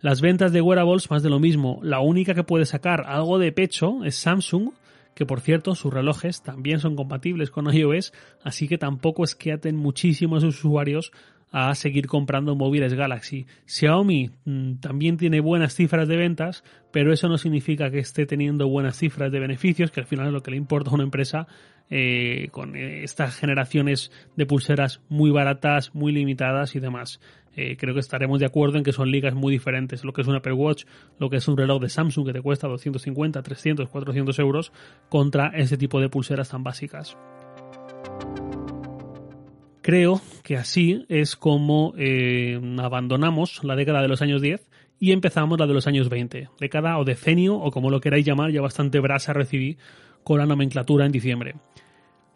Las 0.02 0.20
ventas 0.20 0.52
de 0.52 0.62
wearables, 0.62 1.12
más 1.12 1.22
de 1.22 1.30
lo 1.30 1.40
mismo. 1.40 1.80
La 1.84 2.00
única 2.00 2.34
que 2.34 2.44
puede 2.44 2.66
sacar 2.66 3.04
algo 3.06 3.38
de 3.38 3.52
pecho 3.52 4.04
es 4.04 4.16
Samsung, 4.16 4.72
que 5.14 5.28
por 5.28 5.42
cierto 5.42 5.76
sus 5.76 5.94
relojes 5.94 6.42
también 6.42 6.80
son 6.80 6.96
compatibles 6.96 7.52
con 7.52 7.72
iOS, 7.72 8.12
así 8.44 8.68
que 8.68 8.80
tampoco 8.80 9.24
es 9.24 9.36
que 9.36 9.52
aten 9.52 9.76
muchísimo 9.76 10.38
a 10.38 10.42
sus 10.42 10.66
usuarios 10.66 11.12
a 11.52 11.76
seguir 11.76 12.08
comprando 12.08 12.56
móviles 12.56 12.94
Galaxy. 12.94 13.46
Xiaomi 13.66 14.32
mm, 14.46 14.76
también 14.76 15.18
tiene 15.18 15.42
buenas 15.42 15.76
cifras 15.76 16.08
de 16.08 16.16
ventas, 16.16 16.64
pero 16.92 17.12
eso 17.12 17.28
no 17.28 17.38
significa 17.38 17.92
que 17.92 18.00
esté 18.00 18.26
teniendo 18.26 18.68
buenas 18.68 18.98
cifras 18.98 19.32
de 19.32 19.40
beneficios, 19.40 19.92
que 19.92 20.00
al 20.00 20.08
final 20.08 20.28
es 20.28 20.34
lo 20.34 20.44
que 20.44 20.52
le 20.52 20.58
importa 20.58 20.92
a 20.92 20.94
una 20.94 21.04
empresa 21.04 21.48
eh, 21.90 22.48
con 22.52 22.78
estas 22.78 23.36
generaciones 23.36 24.12
de 24.38 24.46
pulseras 24.46 25.02
muy 25.10 25.30
baratas, 25.30 25.94
muy 25.94 26.14
limitadas 26.14 26.76
y 26.76 26.80
demás. 26.80 27.20
Eh, 27.58 27.76
creo 27.78 27.94
que 27.94 28.00
estaremos 28.00 28.40
de 28.40 28.46
acuerdo 28.46 28.78
en 28.78 28.86
que 28.86 28.94
son 28.94 29.12
ligas 29.12 29.34
muy 29.34 29.52
diferentes. 29.52 30.06
Lo 30.06 30.14
que 30.14 30.22
es 30.22 30.28
un 30.28 30.36
Apple 30.36 30.54
Watch, 30.54 30.86
lo 31.20 31.30
que 31.30 31.36
es 31.36 31.48
un 31.50 31.58
reloj 31.58 31.82
de 31.82 31.90
Samsung 31.90 32.28
que 32.28 32.34
te 32.34 32.42
cuesta 32.42 32.70
250, 32.70 33.44
300, 33.44 33.90
400 33.90 34.40
euros 34.40 34.72
contra 35.10 35.48
ese 35.48 35.78
tipo 35.78 36.00
de 36.00 36.08
pulseras 36.08 36.48
tan 36.48 36.64
básicas. 36.64 37.18
Creo 39.82 40.22
que 40.44 40.58
así 40.58 41.06
es 41.10 41.36
como 41.36 41.94
eh, 41.98 42.60
abandonamos 42.80 43.64
la 43.64 43.76
década 43.76 44.02
de 44.02 44.08
los 44.08 44.22
años 44.22 44.42
10 44.42 44.70
y 45.00 45.12
empezamos 45.12 45.60
la 45.60 45.66
de 45.66 45.74
los 45.74 45.88
años 45.88 46.10
20. 46.10 46.50
Década 46.60 47.00
o 47.00 47.04
decenio, 47.04 47.56
o 47.56 47.72
como 47.72 47.90
lo 47.90 48.00
queráis 48.00 48.26
llamar, 48.26 48.52
ya 48.52 48.62
bastante 48.62 49.00
brasa 49.00 49.34
recibí 49.34 49.78
con 50.24 50.38
la 50.38 50.46
nomenclatura 50.46 51.08
en 51.08 51.12
diciembre. 51.12 51.56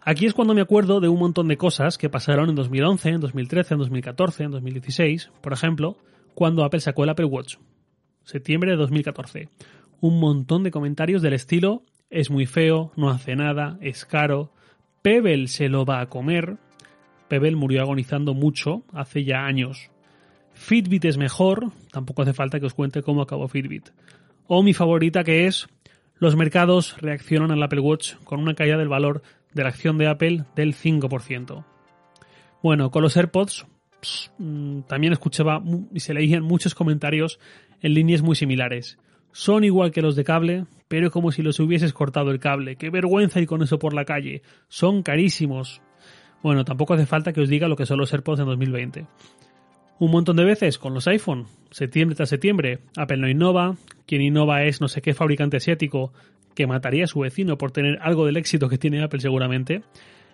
Aquí 0.01 0.25
es 0.25 0.33
cuando 0.33 0.55
me 0.55 0.61
acuerdo 0.61 0.99
de 0.99 1.07
un 1.07 1.19
montón 1.19 1.47
de 1.47 1.57
cosas 1.57 1.97
que 1.97 2.09
pasaron 2.09 2.49
en 2.49 2.55
2011, 2.55 3.09
en 3.09 3.21
2013, 3.21 3.73
en 3.75 3.79
2014, 3.79 4.43
en 4.43 4.51
2016. 4.51 5.31
Por 5.41 5.53
ejemplo, 5.53 5.97
cuando 6.33 6.63
Apple 6.63 6.79
sacó 6.79 7.03
el 7.03 7.09
Apple 7.09 7.25
Watch. 7.25 7.57
Septiembre 8.23 8.71
de 8.71 8.77
2014. 8.77 9.49
Un 10.01 10.19
montón 10.19 10.63
de 10.63 10.71
comentarios 10.71 11.21
del 11.21 11.33
estilo 11.33 11.83
es 12.09 12.31
muy 12.31 12.45
feo, 12.45 12.91
no 12.95 13.09
hace 13.09 13.35
nada, 13.35 13.77
es 13.81 14.05
caro, 14.05 14.51
Pebble 15.01 15.47
se 15.47 15.69
lo 15.69 15.85
va 15.85 16.01
a 16.01 16.09
comer. 16.09 16.57
Pebble 17.27 17.55
murió 17.55 17.81
agonizando 17.81 18.33
mucho 18.33 18.83
hace 18.93 19.23
ya 19.23 19.45
años. 19.45 19.91
Fitbit 20.53 21.05
es 21.05 21.17
mejor, 21.17 21.71
tampoco 21.91 22.21
hace 22.21 22.33
falta 22.33 22.59
que 22.59 22.65
os 22.65 22.73
cuente 22.73 23.03
cómo 23.03 23.21
acabó 23.21 23.47
Fitbit. 23.47 23.89
O 24.47 24.63
mi 24.63 24.73
favorita 24.73 25.23
que 25.23 25.47
es, 25.47 25.67
los 26.17 26.35
mercados 26.35 26.95
reaccionan 27.01 27.51
al 27.51 27.61
Apple 27.63 27.81
Watch 27.81 28.15
con 28.23 28.39
una 28.39 28.53
caída 28.53 28.77
del 28.77 28.87
valor 28.87 29.21
de 29.53 29.63
la 29.63 29.69
acción 29.69 29.97
de 29.97 30.07
Apple 30.07 30.45
del 30.55 30.75
5%. 30.75 31.65
Bueno, 32.63 32.89
con 32.89 33.01
los 33.01 33.17
AirPods 33.17 33.67
mm, 34.37 34.81
también 34.81 35.13
escuchaba 35.13 35.61
y 35.93 35.99
se 35.99 36.13
leían 36.13 36.43
muchos 36.43 36.73
comentarios 36.73 37.39
en 37.81 37.93
líneas 37.93 38.21
muy 38.21 38.35
similares. 38.35 38.97
Son 39.31 39.65
igual 39.65 39.91
que 39.91 40.01
los 40.01 40.15
de 40.15 40.23
cable, 40.23 40.65
pero 40.87 41.11
como 41.11 41.31
si 41.31 41.41
los 41.41 41.59
hubieses 41.59 41.91
cortado 41.91 42.31
el 42.31 42.39
cable. 42.39 42.77
¡Qué 42.77 42.89
vergüenza 42.89 43.41
ir 43.41 43.47
con 43.47 43.61
eso 43.61 43.79
por 43.79 43.93
la 43.93 44.05
calle! 44.05 44.41
Son 44.69 45.03
carísimos. 45.03 45.81
Bueno, 46.41 46.65
tampoco 46.65 46.93
hace 46.93 47.05
falta 47.05 47.33
que 47.33 47.41
os 47.41 47.49
diga 47.49 47.67
lo 47.67 47.75
que 47.75 47.85
son 47.85 47.99
los 47.99 48.13
AirPods 48.13 48.39
en 48.41 48.45
2020. 48.45 49.05
Un 49.99 50.11
montón 50.11 50.35
de 50.35 50.43
veces 50.43 50.77
con 50.77 50.93
los 50.93 51.07
iPhone, 51.07 51.45
septiembre 51.71 52.15
tras 52.15 52.29
septiembre, 52.29 52.79
Apple 52.97 53.17
no 53.17 53.29
innova, 53.29 53.75
quien 54.05 54.21
innova 54.21 54.63
es 54.63 54.81
no 54.81 54.87
sé 54.87 55.01
qué 55.01 55.13
fabricante 55.13 55.57
asiático 55.57 56.11
que 56.53 56.67
mataría 56.67 57.05
a 57.05 57.07
su 57.07 57.19
vecino 57.19 57.57
por 57.57 57.71
tener 57.71 57.99
algo 58.01 58.25
del 58.25 58.37
éxito 58.37 58.69
que 58.69 58.77
tiene 58.77 59.03
Apple 59.03 59.21
seguramente. 59.21 59.83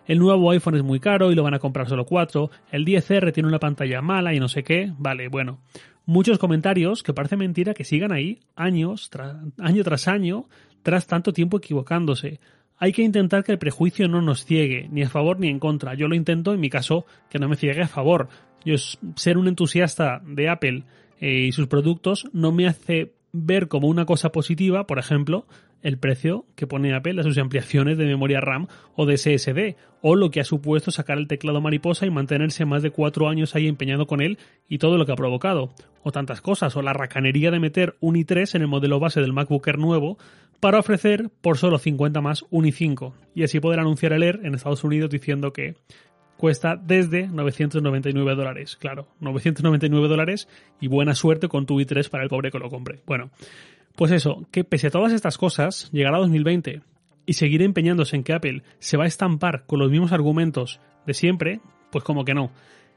El 0.08 0.18
nuevo 0.18 0.50
iPhone 0.52 0.76
es 0.76 0.84
muy 0.84 1.00
caro 1.00 1.32
y 1.32 1.36
lo 1.36 1.44
van 1.44 1.54
a 1.54 1.60
comprar 1.60 1.88
solo 1.88 2.06
cuatro. 2.06 2.50
El 2.72 2.86
10R 2.86 3.32
tiene 3.32 3.48
una 3.48 3.60
pantalla 3.60 4.02
mala 4.02 4.34
y 4.34 4.40
no 4.40 4.48
sé 4.48 4.64
qué. 4.64 4.92
Vale, 4.98 5.28
bueno 5.28 5.60
muchos 6.06 6.40
comentarios 6.40 7.04
que 7.04 7.14
parece 7.14 7.38
mentira 7.38 7.74
que 7.74 7.84
sigan 7.84 8.12
ahí 8.12 8.40
años, 8.56 9.10
año 9.60 9.84
tras 9.84 10.08
año, 10.08 10.46
tras 10.84 11.08
tanto 11.08 11.34
tiempo 11.34 11.58
equivocándose. 11.58 12.40
Hay 12.82 12.94
que 12.94 13.04
intentar 13.04 13.44
que 13.44 13.52
el 13.52 13.60
prejuicio 13.60 14.08
no 14.08 14.24
nos 14.24 14.44
ciegue, 14.44 14.90
ni 14.92 15.04
a 15.04 15.10
favor 15.10 15.40
ni 15.40 15.50
en 15.50 15.60
contra. 15.60 15.94
Yo 15.94 16.08
lo 16.08 16.16
intento, 16.16 16.52
en 16.52 16.60
mi 16.60 16.72
caso, 16.72 17.06
que 17.30 17.38
no 17.38 17.48
me 17.48 17.56
ciegue 17.56 17.84
a 17.84 17.88
favor. 17.88 18.28
Yo 18.66 18.76
ser 19.16 19.38
un 19.38 19.48
entusiasta 19.48 20.20
de 20.26 20.50
Apple 20.50 20.84
eh, 21.20 21.46
y 21.46 21.52
sus 21.52 21.68
productos 21.68 22.26
no 22.34 22.52
me 22.52 22.66
hace 22.66 23.14
ver 23.34 23.68
como 23.68 23.88
una 23.88 24.06
cosa 24.06 24.32
positiva, 24.32 24.88
por 24.88 24.98
ejemplo, 24.98 25.46
el 25.84 26.00
precio 26.00 26.46
que 26.56 26.66
pone 26.66 26.96
Apple 26.96 27.22
a 27.22 27.24
sus 27.24 27.38
ampliaciones 27.38 28.00
de 28.00 28.06
memoria 28.06 28.42
RAM 28.42 28.66
o 28.96 29.06
de 29.06 29.18
SSD, 29.18 29.76
o 30.02 30.16
lo 30.16 30.32
que 30.32 30.40
ha 30.42 30.44
supuesto 30.44 30.90
sacar 30.90 31.20
el 31.20 31.28
teclado 31.28 31.62
mariposa 31.62 32.08
y 32.08 32.10
mantenerse 32.10 32.66
más 32.66 32.82
de 32.82 32.90
cuatro 32.90 33.30
años 33.30 33.56
ahí 33.56 33.68
empeñado 33.68 34.08
con 34.08 34.22
él 34.22 34.40
y 34.68 34.80
todo 34.80 34.98
lo 34.98 35.06
que 35.06 35.12
ha 35.12 35.16
provocado, 35.16 35.72
o 36.02 36.12
tantas 36.12 36.42
cosas, 36.42 36.76
o 36.76 36.82
la 36.82 36.94
racanería 36.94 37.52
de 37.52 37.60
meter 37.60 37.96
un 38.00 38.16
i3 38.16 38.56
en 38.56 38.64
el 38.64 38.68
modelo 38.68 39.00
base 39.00 39.22
del 39.22 39.34
MacBook 39.34 39.68
Air 39.68 39.78
nuevo 39.78 40.18
para 40.62 40.80
ofrecer 40.80 41.30
por 41.42 41.58
solo 41.58 41.80
50 41.80 42.22
más 42.22 42.46
un 42.50 42.66
i5, 42.66 43.14
y 43.36 43.44
así 43.44 43.60
poder 43.60 43.80
anunciar 43.80 44.14
el 44.14 44.24
Air 44.24 44.40
en 44.44 44.56
Estados 44.56 44.84
Unidos 44.86 45.10
diciendo 45.10 45.52
que 45.52 45.76
cuesta 46.38 46.76
desde 46.76 47.28
999 47.28 48.36
dólares. 48.36 48.78
Claro, 48.78 49.08
999 49.20 50.08
dólares 50.08 50.48
y 50.80 50.88
buena 50.88 51.16
suerte 51.16 51.48
con 51.50 51.66
tu 51.66 51.80
i3 51.80 52.10
para 52.10 52.24
el 52.24 52.30
pobre 52.30 52.52
que 52.52 52.60
lo 52.60 52.70
compre. 52.70 53.02
Bueno, 53.06 53.32
pues 53.96 54.12
eso, 54.12 54.48
que 54.52 54.64
pese 54.64 54.88
a 54.88 54.92
todas 54.92 55.14
estas 55.14 55.38
cosas, 55.38 55.90
llegará 55.92 56.20
2020 56.20 56.82
y 57.26 57.34
seguir 57.34 57.64
empeñándose 57.64 58.16
en 58.16 58.24
que 58.24 58.34
Apple 58.34 58.64
se 58.80 58.98
va 58.98 59.06
a 59.06 59.08
estampar 59.08 59.66
con 59.66 59.80
los 59.80 59.92
mismos 59.92 60.12
argumentos 60.12 60.80
de 61.06 61.14
siempre, 61.14 61.60
pues 61.92 62.04
como 62.04 62.24
que 62.24 62.34
no. 62.34 62.52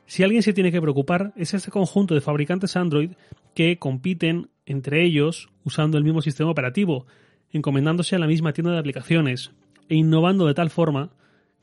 Si 0.07 0.23
alguien 0.23 0.43
se 0.43 0.53
tiene 0.53 0.71
que 0.71 0.83
preocupar 0.83 1.33
es 1.37 1.55
este 1.55 1.71
conjunto 1.71 2.15
de 2.15 2.21
fabricantes 2.21 2.77
Android 2.77 3.13
que 3.55 3.79
compiten 3.79 4.51
entre 4.67 5.03
ellos 5.03 5.49
usando 5.65 5.97
el 5.97 6.05
mismo 6.05 6.21
sistema 6.21 6.51
operativo, 6.51 7.07
encomendándose 7.55 8.17
a 8.17 8.19
la 8.19 8.27
misma 8.27 8.53
tienda 8.53 8.73
de 8.73 8.79
aplicaciones 8.79 9.53
e 9.89 9.95
innovando 9.95 10.47
de 10.47 10.55
tal 10.55 10.69
forma 10.69 11.11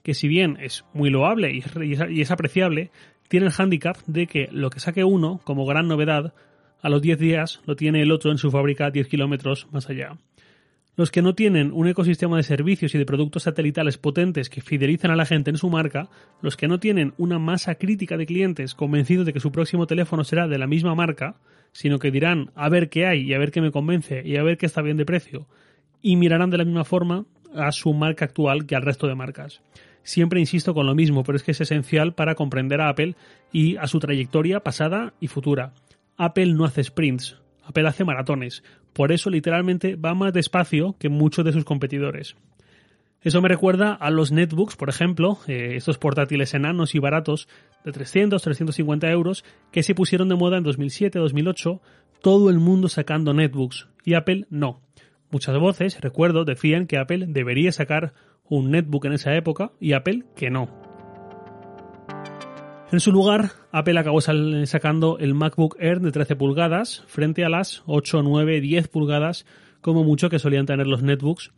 que 0.02 0.16
si 0.16 0.28
bien 0.28 0.58
es 0.60 0.84
muy 0.94 1.12
loable 1.12 1.52
y 1.54 2.22
es 2.22 2.32
apreciable, 2.32 2.90
tiene 3.28 3.46
el 3.46 3.52
hándicap 3.52 3.98
de 4.08 4.26
que 4.26 4.50
lo 4.52 4.70
que 4.70 4.80
saque 4.80 5.04
uno 5.04 5.40
como 5.44 5.66
gran 5.66 5.88
novedad 5.88 6.34
a 6.82 6.90
los 6.90 7.02
10 7.02 7.20
días 7.20 7.62
lo 7.66 7.76
tiene 7.76 8.02
el 8.02 8.12
otro 8.12 8.32
en 8.32 8.38
su 8.38 8.50
fábrica 8.50 8.90
10 8.90 9.08
kilómetros 9.08 9.68
más 9.72 9.90
allá. 9.90 10.18
Los 10.98 11.12
que 11.12 11.22
no 11.22 11.36
tienen 11.36 11.72
un 11.74 11.88
ecosistema 11.88 12.36
de 12.36 12.44
servicios 12.44 12.94
y 12.94 12.98
de 12.98 13.06
productos 13.06 13.44
satelitales 13.44 13.98
potentes 13.98 14.50
que 14.50 14.62
fidelizan 14.62 15.12
a 15.12 15.16
la 15.16 15.26
gente 15.26 15.50
en 15.50 15.58
su 15.58 15.70
marca, 15.70 16.10
los 16.42 16.58
que 16.58 16.68
no 16.68 16.80
tienen 16.80 17.14
una 17.18 17.40
masa 17.40 17.76
crítica 17.76 18.18
de 18.18 18.26
clientes 18.26 18.76
convencidos 18.76 19.26
de 19.26 19.34
que 19.34 19.40
su 19.40 19.52
próximo 19.52 19.88
teléfono 19.88 20.24
será 20.24 20.48
de 20.48 20.58
la 20.58 20.68
misma 20.68 20.94
marca, 20.94 21.38
sino 21.72 22.00
que 22.00 22.12
dirán 22.12 22.52
a 22.56 22.68
ver 22.68 22.90
qué 22.90 23.06
hay 23.06 23.22
y 23.22 23.34
a 23.34 23.40
ver 23.40 23.52
qué 23.52 23.62
me 23.62 23.72
convence 23.72 24.22
y 24.26 24.36
a 24.36 24.44
ver 24.44 24.58
qué 24.58 24.66
está 24.66 24.82
bien 24.82 24.98
de 24.98 25.06
precio, 25.06 25.48
y 26.02 26.16
mirarán 26.16 26.50
de 26.50 26.58
la 26.58 26.66
misma 26.66 26.84
forma 26.84 27.26
a 27.56 27.72
su 27.72 27.94
marca 27.94 28.26
actual 28.26 28.66
que 28.66 28.76
al 28.76 28.82
resto 28.82 29.08
de 29.08 29.16
marcas. 29.16 29.62
Siempre 30.04 30.40
insisto 30.40 30.74
con 30.74 30.88
lo 30.88 30.96
mismo, 30.96 31.24
pero 31.24 31.36
es 31.36 31.44
que 31.44 31.52
es 31.52 31.62
esencial 31.62 32.14
para 32.14 32.36
comprender 32.36 32.82
a 32.82 32.90
Apple 32.90 33.16
y 33.52 33.78
a 33.78 33.88
su 33.88 34.00
trayectoria 34.00 34.62
pasada 34.62 35.14
y 35.20 35.28
futura. 35.28 35.74
Apple 36.18 36.54
no 36.54 36.66
hace 36.66 36.84
sprints, 36.84 37.38
Apple 37.64 37.88
hace 37.88 38.04
maratones. 38.04 38.64
Por 38.94 39.12
eso 39.12 39.30
literalmente 39.30 39.96
va 39.96 40.14
más 40.14 40.34
despacio 40.34 40.96
que 41.00 41.10
muchos 41.10 41.46
de 41.46 41.54
sus 41.54 41.66
competidores. 41.66 42.36
Eso 43.22 43.40
me 43.40 43.50
recuerda 43.50 43.94
a 43.94 44.10
los 44.10 44.32
netbooks, 44.32 44.76
por 44.76 44.90
ejemplo, 44.90 45.38
eh, 45.48 45.74
estos 45.76 46.00
portátiles 46.00 46.56
enanos 46.56 46.96
y 46.96 47.00
baratos 47.00 47.48
de 47.86 47.92
300, 47.92 48.42
350 48.42 49.12
euros 49.12 49.46
que 49.72 49.84
se 49.84 49.94
pusieron 49.94 50.28
de 50.28 50.36
moda 50.36 50.58
en 50.58 50.64
2007, 50.64 51.20
2008, 51.20 51.82
todo 52.22 52.50
el 52.50 52.58
mundo 52.58 52.90
sacando 52.90 53.34
netbooks 53.34 53.88
y 54.04 54.16
Apple 54.16 54.48
no. 54.50 54.82
Muchas 55.32 55.58
voces, 55.58 56.00
recuerdo, 56.02 56.44
decían 56.44 56.88
que 56.88 56.98
Apple 56.98 57.26
debería 57.30 57.72
sacar 57.72 58.14
un 58.50 58.70
netbook 58.70 59.06
en 59.06 59.14
esa 59.14 59.34
época 59.36 59.72
y 59.80 59.94
Apple 59.94 60.26
que 60.36 60.50
no. 60.50 60.70
En 62.92 63.00
su 63.00 63.14
lugar, 63.14 63.52
Apple 63.72 63.98
acabó 63.98 64.20
sacando 64.20 65.18
el 65.18 65.34
MacBook 65.34 65.78
Air 65.80 66.02
de 66.02 66.12
13 66.12 66.36
pulgadas 66.36 67.06
frente 67.08 67.46
a 67.46 67.50
las 67.50 67.84
8, 67.86 68.22
9, 68.22 68.60
10 68.60 68.90
pulgadas 68.90 69.46
como 69.80 70.04
mucho 70.04 70.30
que 70.30 70.40
solían 70.40 70.66
tener 70.66 70.88
los 70.88 71.02
netbooks 71.02 71.54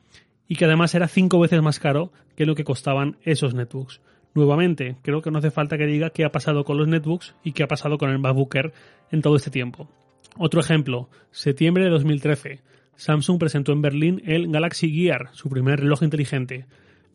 y 0.48 0.56
que 0.56 0.66
además 0.66 0.94
era 0.94 1.08
5 1.08 1.40
veces 1.40 1.60
más 1.64 1.80
caro 1.80 2.12
que 2.36 2.46
lo 2.46 2.54
que 2.54 2.64
costaban 2.64 3.18
esos 3.24 3.56
netbooks. 3.56 4.02
Nuevamente, 4.36 4.98
creo 5.02 5.24
que 5.24 5.32
no 5.32 5.40
hace 5.40 5.50
falta 5.50 5.80
que 5.80 5.88
diga 5.88 6.12
qué 6.12 6.26
ha 6.26 6.32
pasado 6.32 6.64
con 6.64 6.78
los 6.78 6.88
netbooks 6.88 7.34
y 7.44 7.54
qué 7.54 7.64
ha 7.64 7.68
pasado 7.68 7.98
con 7.98 8.12
el 8.12 8.20
MacBook 8.20 8.54
Air 8.56 8.74
en 9.12 9.24
todo 9.24 9.36
este 9.36 9.50
tiempo. 9.50 9.90
Otro 10.38 10.60
ejemplo, 10.60 11.10
septiembre 11.32 11.86
de 11.86 11.90
2013. 11.90 12.62
Samsung 12.96 13.40
presentó 13.40 13.72
en 13.72 13.82
Berlín 13.82 14.22
el 14.26 14.52
Galaxy 14.52 14.92
Gear, 14.92 15.30
su 15.34 15.50
primer 15.50 15.80
reloj 15.80 16.04
inteligente. 16.04 16.66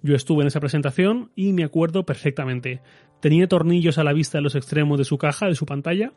Yo 0.02 0.14
estuve 0.14 0.42
en 0.42 0.48
esa 0.48 0.60
presentación 0.60 1.30
y 1.34 1.52
me 1.52 1.64
acuerdo 1.64 2.04
perfectamente. 2.04 2.80
Tenía 3.20 3.48
tornillos 3.48 3.98
a 3.98 4.04
la 4.04 4.12
vista 4.12 4.38
en 4.38 4.44
los 4.44 4.54
extremos 4.54 4.98
de 4.98 5.04
su 5.04 5.18
caja, 5.18 5.46
de 5.46 5.54
su 5.54 5.66
pantalla, 5.66 6.12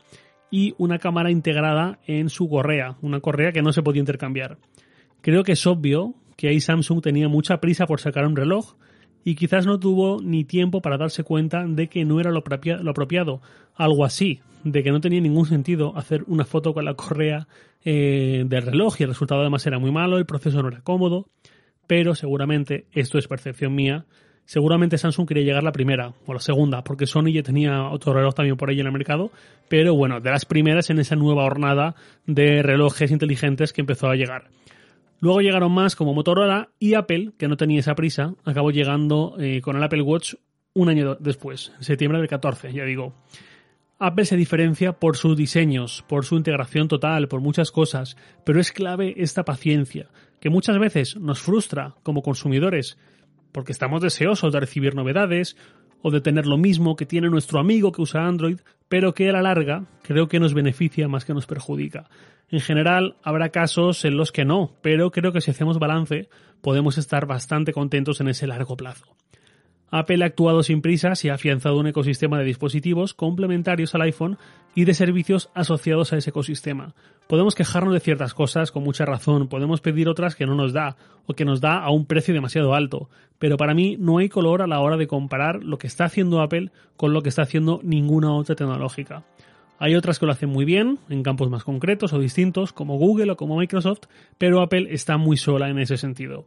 y 0.50 0.74
una 0.78 0.98
cámara 0.98 1.30
integrada 1.30 1.98
en 2.06 2.28
su 2.28 2.48
correa, 2.48 2.96
una 3.00 3.20
correa 3.20 3.52
que 3.52 3.62
no 3.62 3.72
se 3.72 3.82
podía 3.82 4.00
intercambiar. 4.00 4.58
Creo 5.22 5.44
que 5.44 5.52
es 5.52 5.66
obvio 5.66 6.14
que 6.36 6.48
ahí 6.48 6.60
Samsung 6.60 7.00
tenía 7.00 7.28
mucha 7.28 7.60
prisa 7.60 7.86
por 7.86 8.00
sacar 8.00 8.26
un 8.26 8.36
reloj 8.36 8.74
y 9.24 9.34
quizás 9.34 9.66
no 9.66 9.78
tuvo 9.78 10.20
ni 10.22 10.44
tiempo 10.44 10.80
para 10.80 10.98
darse 10.98 11.24
cuenta 11.24 11.64
de 11.66 11.88
que 11.88 12.04
no 12.04 12.20
era 12.20 12.30
lo, 12.30 12.38
apropiado, 12.38 13.40
algo 13.76 14.04
así, 14.04 14.40
de 14.64 14.82
que 14.82 14.90
no 14.90 15.00
tenía 15.00 15.20
ningún 15.20 15.46
sentido 15.46 15.96
hacer 15.96 16.24
una 16.26 16.44
foto 16.44 16.74
con 16.74 16.84
la 16.84 16.94
correa 16.94 17.46
eh, 17.84 18.44
del 18.46 18.62
reloj 18.62 19.00
y 19.00 19.04
el 19.04 19.10
resultado 19.10 19.40
además 19.40 19.66
era 19.66 19.78
muy 19.78 19.92
malo, 19.92 20.18
el 20.18 20.26
proceso 20.26 20.62
no 20.62 20.68
era 20.68 20.82
cómodo, 20.82 21.26
pero 21.86 22.14
seguramente, 22.14 22.86
esto 22.92 23.18
es 23.18 23.28
percepción 23.28 23.74
mía, 23.74 24.06
seguramente 24.44 24.98
Samsung 24.98 25.26
quería 25.26 25.44
llegar 25.44 25.62
la 25.62 25.72
primera 25.72 26.12
o 26.26 26.34
la 26.34 26.40
segunda, 26.40 26.82
porque 26.82 27.06
Sony 27.06 27.32
ya 27.32 27.42
tenía 27.42 27.88
otro 27.88 28.12
reloj 28.12 28.34
también 28.34 28.56
por 28.56 28.70
ahí 28.70 28.80
en 28.80 28.86
el 28.86 28.92
mercado, 28.92 29.30
pero 29.68 29.94
bueno, 29.94 30.20
de 30.20 30.30
las 30.30 30.44
primeras 30.44 30.90
en 30.90 30.98
esa 30.98 31.16
nueva 31.16 31.44
hornada 31.44 31.94
de 32.26 32.62
relojes 32.62 33.10
inteligentes 33.10 33.72
que 33.72 33.80
empezó 33.80 34.08
a 34.08 34.16
llegar. 34.16 34.48
Luego 35.22 35.40
llegaron 35.40 35.70
más 35.70 35.94
como 35.94 36.14
Motorola 36.14 36.70
y 36.80 36.94
Apple, 36.94 37.30
que 37.38 37.46
no 37.46 37.56
tenía 37.56 37.78
esa 37.78 37.94
prisa, 37.94 38.34
acabó 38.42 38.72
llegando 38.72 39.36
eh, 39.38 39.60
con 39.60 39.76
el 39.76 39.82
Apple 39.84 40.02
Watch 40.02 40.34
un 40.74 40.88
año 40.88 41.14
después, 41.14 41.72
en 41.78 41.84
septiembre 41.84 42.18
del 42.18 42.28
14, 42.28 42.72
ya 42.72 42.84
digo. 42.84 43.14
Apple 44.00 44.24
se 44.24 44.36
diferencia 44.36 44.94
por 44.94 45.16
sus 45.16 45.36
diseños, 45.36 46.04
por 46.08 46.24
su 46.24 46.34
integración 46.34 46.88
total, 46.88 47.28
por 47.28 47.40
muchas 47.40 47.70
cosas, 47.70 48.16
pero 48.44 48.58
es 48.58 48.72
clave 48.72 49.14
esta 49.16 49.44
paciencia, 49.44 50.08
que 50.40 50.50
muchas 50.50 50.76
veces 50.80 51.16
nos 51.16 51.40
frustra 51.40 51.94
como 52.02 52.22
consumidores 52.22 52.98
porque 53.52 53.70
estamos 53.70 54.02
deseosos 54.02 54.52
de 54.52 54.58
recibir 54.58 54.96
novedades 54.96 55.56
o 56.00 56.10
de 56.10 56.20
tener 56.20 56.46
lo 56.46 56.58
mismo 56.58 56.96
que 56.96 57.06
tiene 57.06 57.30
nuestro 57.30 57.60
amigo 57.60 57.92
que 57.92 58.02
usa 58.02 58.26
Android, 58.26 58.58
pero 58.88 59.14
que 59.14 59.28
a 59.28 59.32
la 59.32 59.42
larga 59.42 59.84
creo 60.02 60.26
que 60.26 60.40
nos 60.40 60.52
beneficia 60.52 61.06
más 61.06 61.24
que 61.24 61.32
nos 61.32 61.46
perjudica. 61.46 62.10
En 62.52 62.60
general 62.60 63.16
habrá 63.22 63.48
casos 63.48 64.04
en 64.04 64.18
los 64.18 64.30
que 64.30 64.44
no, 64.44 64.72
pero 64.82 65.10
creo 65.10 65.32
que 65.32 65.40
si 65.40 65.50
hacemos 65.50 65.78
balance 65.78 66.28
podemos 66.60 66.98
estar 66.98 67.24
bastante 67.24 67.72
contentos 67.72 68.20
en 68.20 68.28
ese 68.28 68.46
largo 68.46 68.76
plazo. 68.76 69.06
Apple 69.90 70.22
ha 70.22 70.26
actuado 70.26 70.62
sin 70.62 70.82
prisas 70.82 71.24
y 71.24 71.30
ha 71.30 71.34
afianzado 71.34 71.78
un 71.78 71.86
ecosistema 71.86 72.38
de 72.38 72.44
dispositivos 72.44 73.14
complementarios 73.14 73.94
al 73.94 74.02
iPhone 74.02 74.36
y 74.74 74.84
de 74.84 74.92
servicios 74.92 75.48
asociados 75.54 76.12
a 76.12 76.18
ese 76.18 76.28
ecosistema. 76.28 76.94
Podemos 77.26 77.54
quejarnos 77.54 77.94
de 77.94 78.00
ciertas 78.00 78.34
cosas 78.34 78.70
con 78.70 78.84
mucha 78.84 79.06
razón, 79.06 79.48
podemos 79.48 79.80
pedir 79.80 80.10
otras 80.10 80.36
que 80.36 80.44
no 80.44 80.54
nos 80.54 80.74
da 80.74 80.96
o 81.26 81.32
que 81.32 81.46
nos 81.46 81.62
da 81.62 81.78
a 81.78 81.90
un 81.90 82.04
precio 82.04 82.34
demasiado 82.34 82.74
alto, 82.74 83.08
pero 83.38 83.56
para 83.56 83.72
mí 83.72 83.96
no 83.98 84.18
hay 84.18 84.28
color 84.28 84.60
a 84.60 84.66
la 84.66 84.80
hora 84.80 84.98
de 84.98 85.06
comparar 85.06 85.64
lo 85.64 85.78
que 85.78 85.86
está 85.86 86.04
haciendo 86.04 86.42
Apple 86.42 86.70
con 86.98 87.14
lo 87.14 87.22
que 87.22 87.30
está 87.30 87.42
haciendo 87.42 87.80
ninguna 87.82 88.34
otra 88.34 88.56
tecnológica. 88.56 89.24
Hay 89.82 89.96
otras 89.96 90.20
que 90.20 90.26
lo 90.26 90.30
hacen 90.30 90.48
muy 90.48 90.64
bien, 90.64 91.00
en 91.08 91.24
campos 91.24 91.50
más 91.50 91.64
concretos 91.64 92.12
o 92.12 92.20
distintos, 92.20 92.72
como 92.72 92.98
Google 92.98 93.32
o 93.32 93.36
como 93.36 93.56
Microsoft, 93.56 94.02
pero 94.38 94.62
Apple 94.62 94.86
está 94.90 95.16
muy 95.16 95.36
sola 95.36 95.70
en 95.70 95.80
ese 95.80 95.96
sentido. 95.96 96.46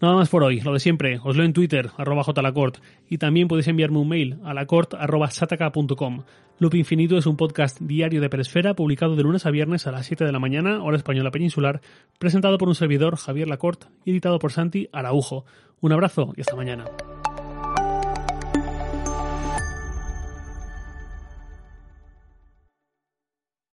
Nada 0.00 0.16
más 0.16 0.28
por 0.28 0.42
hoy, 0.42 0.60
lo 0.60 0.72
de 0.72 0.80
siempre, 0.80 1.20
os 1.22 1.36
leo 1.36 1.46
en 1.46 1.52
Twitter, 1.52 1.90
arroba 1.96 2.24
jlacort, 2.24 2.78
y 3.08 3.18
también 3.18 3.46
podéis 3.46 3.68
enviarme 3.68 3.98
un 3.98 4.08
mail 4.08 4.38
a 4.42 4.52
lacort 4.52 4.94
arroba 4.94 5.30
sataka.com. 5.30 6.24
Loop 6.58 6.74
Infinito 6.74 7.16
es 7.16 7.26
un 7.26 7.36
podcast 7.36 7.80
diario 7.80 8.20
de 8.20 8.28
Peresfera 8.28 8.74
publicado 8.74 9.14
de 9.14 9.22
lunes 9.22 9.46
a 9.46 9.52
viernes 9.52 9.86
a 9.86 9.92
las 9.92 10.06
7 10.06 10.24
de 10.24 10.32
la 10.32 10.40
mañana, 10.40 10.82
hora 10.82 10.96
española 10.96 11.30
peninsular, 11.30 11.82
presentado 12.18 12.58
por 12.58 12.66
un 12.66 12.74
servidor, 12.74 13.14
Javier 13.14 13.46
Lacort, 13.46 13.84
y 14.04 14.10
editado 14.10 14.40
por 14.40 14.50
Santi 14.50 14.88
Araujo. 14.92 15.44
Un 15.80 15.92
abrazo 15.92 16.32
y 16.36 16.40
hasta 16.40 16.56
mañana. 16.56 16.86